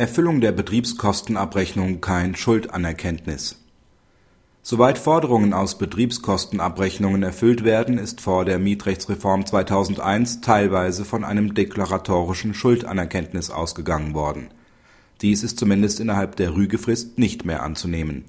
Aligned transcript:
Erfüllung 0.00 0.40
der 0.40 0.52
Betriebskostenabrechnung 0.52 2.00
kein 2.00 2.34
Schuldanerkenntnis. 2.34 3.62
Soweit 4.62 4.96
Forderungen 4.96 5.52
aus 5.52 5.76
Betriebskostenabrechnungen 5.76 7.22
erfüllt 7.22 7.64
werden, 7.64 7.98
ist 7.98 8.22
vor 8.22 8.46
der 8.46 8.58
Mietrechtsreform 8.58 9.44
2001 9.44 10.40
teilweise 10.40 11.04
von 11.04 11.22
einem 11.22 11.52
deklaratorischen 11.52 12.54
Schuldanerkenntnis 12.54 13.50
ausgegangen 13.50 14.14
worden. 14.14 14.48
Dies 15.20 15.42
ist 15.42 15.58
zumindest 15.58 16.00
innerhalb 16.00 16.34
der 16.36 16.54
Rügefrist 16.54 17.18
nicht 17.18 17.44
mehr 17.44 17.62
anzunehmen. 17.62 18.24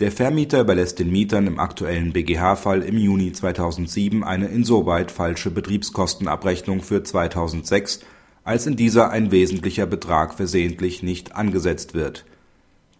Der 0.00 0.10
Vermieter 0.10 0.60
überlässt 0.60 0.98
den 0.98 1.12
Mietern 1.12 1.46
im 1.46 1.60
aktuellen 1.60 2.12
BGH-Fall 2.12 2.82
im 2.82 2.98
Juni 2.98 3.32
2007 3.32 4.24
eine 4.24 4.48
insoweit 4.48 5.12
falsche 5.12 5.52
Betriebskostenabrechnung 5.52 6.82
für 6.82 7.04
2006 7.04 8.00
als 8.46 8.64
in 8.64 8.76
dieser 8.76 9.10
ein 9.10 9.32
wesentlicher 9.32 9.86
Betrag 9.86 10.32
versehentlich 10.32 11.02
nicht 11.02 11.34
angesetzt 11.34 11.94
wird. 11.94 12.24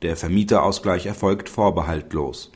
Der 0.02 0.16
Vermieterausgleich 0.16 1.06
erfolgt 1.06 1.48
vorbehaltlos. 1.48 2.50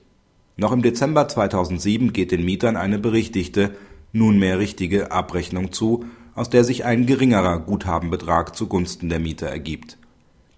Noch 0.56 0.72
im 0.72 0.82
Dezember 0.82 1.28
2007 1.28 2.12
geht 2.12 2.32
den 2.32 2.44
Mietern 2.44 2.76
eine 2.76 2.98
berichtigte, 2.98 3.76
nunmehr 4.12 4.58
richtige 4.58 5.12
Abrechnung 5.12 5.70
zu, 5.70 6.04
aus 6.34 6.50
der 6.50 6.64
sich 6.64 6.84
ein 6.84 7.06
geringerer 7.06 7.60
Guthabenbetrag 7.60 8.56
zugunsten 8.56 9.08
der 9.08 9.20
Mieter 9.20 9.46
ergibt. 9.46 9.96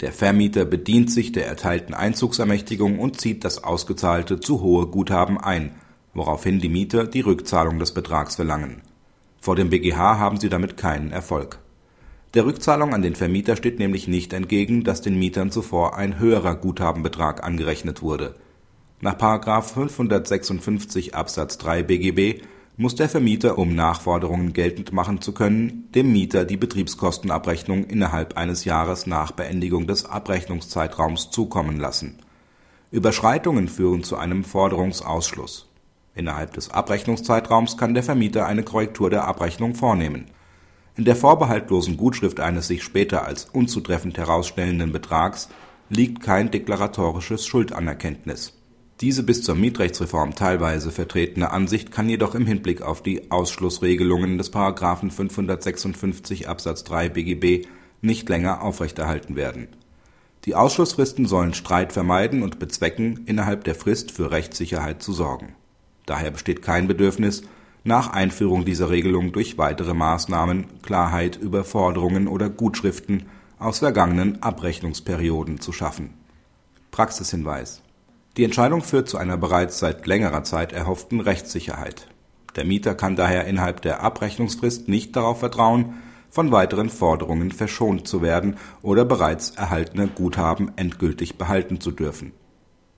Der 0.00 0.10
Vermieter 0.10 0.64
bedient 0.64 1.10
sich 1.10 1.32
der 1.32 1.46
erteilten 1.46 1.94
Einzugsermächtigung 1.94 2.98
und 2.98 3.20
zieht 3.20 3.44
das 3.44 3.62
ausgezahlte 3.62 4.40
zu 4.40 4.62
hohe 4.62 4.86
Guthaben 4.86 5.36
ein, 5.36 5.72
woraufhin 6.14 6.60
die 6.60 6.70
Mieter 6.70 7.06
die 7.06 7.20
Rückzahlung 7.20 7.78
des 7.78 7.92
Betrags 7.92 8.36
verlangen. 8.36 8.80
Vor 9.38 9.54
dem 9.54 9.68
BGH 9.68 10.18
haben 10.18 10.40
sie 10.40 10.48
damit 10.48 10.78
keinen 10.78 11.12
Erfolg 11.12 11.61
der 12.34 12.46
Rückzahlung 12.46 12.94
an 12.94 13.02
den 13.02 13.14
Vermieter 13.14 13.56
steht 13.56 13.78
nämlich 13.78 14.08
nicht 14.08 14.32
entgegen, 14.32 14.84
dass 14.84 15.02
den 15.02 15.18
Mietern 15.18 15.50
zuvor 15.50 15.96
ein 15.96 16.18
höherer 16.18 16.56
Guthabenbetrag 16.56 17.44
angerechnet 17.44 18.00
wurde. 18.00 18.36
Nach§ 19.02 19.18
556 19.62 21.14
Absatz 21.14 21.58
3 21.58 21.82
BGB 21.82 22.42
muss 22.78 22.94
der 22.94 23.10
Vermieter, 23.10 23.58
um 23.58 23.74
Nachforderungen 23.74 24.54
geltend 24.54 24.94
machen 24.94 25.20
zu 25.20 25.32
können, 25.32 25.90
dem 25.94 26.10
Mieter 26.10 26.46
die 26.46 26.56
Betriebskostenabrechnung 26.56 27.84
innerhalb 27.84 28.38
eines 28.38 28.64
Jahres 28.64 29.06
nach 29.06 29.32
Beendigung 29.32 29.86
des 29.86 30.06
Abrechnungszeitraums 30.06 31.30
zukommen 31.30 31.78
lassen. 31.78 32.18
Überschreitungen 32.90 33.68
führen 33.68 34.04
zu 34.04 34.16
einem 34.16 34.42
Forderungsausschluss. 34.44 35.68
Innerhalb 36.14 36.54
des 36.54 36.70
Abrechnungszeitraums 36.70 37.76
kann 37.76 37.92
der 37.92 38.02
Vermieter 38.02 38.46
eine 38.46 38.62
Korrektur 38.62 39.10
der 39.10 39.26
Abrechnung 39.26 39.74
vornehmen 39.74 40.26
in 40.96 41.04
der 41.04 41.16
vorbehaltlosen 41.16 41.96
Gutschrift 41.96 42.40
eines 42.40 42.66
sich 42.66 42.82
später 42.82 43.24
als 43.24 43.46
unzutreffend 43.46 44.18
herausstellenden 44.18 44.92
Betrags 44.92 45.48
liegt 45.88 46.22
kein 46.22 46.50
deklaratorisches 46.50 47.46
Schuldanerkenntnis. 47.46 48.52
Diese 49.00 49.22
bis 49.22 49.42
zur 49.42 49.56
Mietrechtsreform 49.56 50.34
teilweise 50.34 50.92
vertretene 50.92 51.50
Ansicht 51.50 51.90
kann 51.90 52.08
jedoch 52.08 52.34
im 52.34 52.46
Hinblick 52.46 52.82
auf 52.82 53.02
die 53.02 53.30
Ausschlussregelungen 53.30 54.38
des§ 54.38 54.52
556 55.10 56.48
Absatz 56.48 56.84
3 56.84 57.08
BGB 57.08 57.66
nicht 58.00 58.28
länger 58.28 58.62
aufrechterhalten 58.62 59.34
werden. 59.34 59.68
Die 60.44 60.54
Ausschlussfristen 60.54 61.26
sollen 61.26 61.54
Streit 61.54 61.92
vermeiden 61.92 62.42
und 62.42 62.58
bezwecken, 62.58 63.22
innerhalb 63.26 63.64
der 63.64 63.74
Frist 63.74 64.10
für 64.10 64.30
Rechtssicherheit 64.30 65.02
zu 65.02 65.12
sorgen. 65.12 65.54
Daher 66.04 66.32
besteht 66.32 66.62
kein 66.62 66.88
Bedürfnis 66.88 67.42
nach 67.84 68.12
Einführung 68.12 68.64
dieser 68.64 68.90
Regelung 68.90 69.32
durch 69.32 69.58
weitere 69.58 69.94
Maßnahmen 69.94 70.82
Klarheit 70.82 71.36
über 71.36 71.64
Forderungen 71.64 72.28
oder 72.28 72.48
Gutschriften 72.48 73.26
aus 73.58 73.80
vergangenen 73.80 74.42
Abrechnungsperioden 74.42 75.60
zu 75.60 75.72
schaffen. 75.72 76.14
Praxishinweis 76.90 77.82
Die 78.36 78.44
Entscheidung 78.44 78.82
führt 78.82 79.08
zu 79.08 79.18
einer 79.18 79.36
bereits 79.36 79.78
seit 79.78 80.06
längerer 80.06 80.44
Zeit 80.44 80.72
erhofften 80.72 81.20
Rechtssicherheit. 81.20 82.06
Der 82.54 82.64
Mieter 82.64 82.94
kann 82.94 83.16
daher 83.16 83.46
innerhalb 83.46 83.82
der 83.82 84.02
Abrechnungsfrist 84.02 84.88
nicht 84.88 85.16
darauf 85.16 85.40
vertrauen, 85.40 85.94
von 86.28 86.50
weiteren 86.50 86.88
Forderungen 86.88 87.50
verschont 87.50 88.08
zu 88.08 88.22
werden 88.22 88.56
oder 88.80 89.04
bereits 89.04 89.50
erhaltene 89.50 90.08
Guthaben 90.08 90.72
endgültig 90.76 91.36
behalten 91.36 91.80
zu 91.80 91.90
dürfen. 91.90 92.32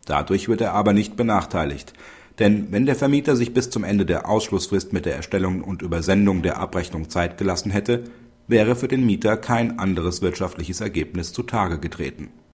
Dadurch 0.07 0.49
wird 0.49 0.61
er 0.61 0.73
aber 0.75 0.93
nicht 0.93 1.17
benachteiligt 1.17 1.95
denn 2.39 2.69
wenn 2.71 2.87
der 2.87 2.97
Vermieter 2.97 3.37
sich 3.37 3.55
bis 3.55 3.71
zum 3.71 3.85
Ende 3.85 4.05
der 4.05 4.29
Ausschlussfrist 4.29 4.93
mit 4.93 5.07
der 5.07 5.17
Erstellung 5.17 5.63
und 5.63 5.83
Übersendung 5.83 6.43
der 6.43 6.59
Abrechnung 6.59 7.09
Zeit 7.09 7.39
gelassen 7.39 7.71
hätte, 7.71 8.05
wäre 8.49 8.77
für 8.77 8.89
den 8.89 9.07
Mieter 9.07 9.37
kein 9.37 9.79
anderes 9.79 10.21
wirtschaftliches 10.21 10.81
Ergebnis 10.81 11.33
zutage 11.33 11.79
getreten 11.79 12.29